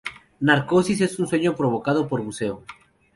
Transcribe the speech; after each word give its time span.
Narcosis 0.39 0.99
es 1.01 1.11
sueño 1.11 1.55
provocado 1.55 2.07
por 2.07 2.23
buceo. 2.23 2.63